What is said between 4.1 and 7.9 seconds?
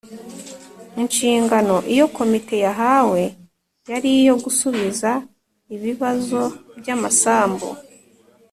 iyo gusubiza ibibazo by’amasambu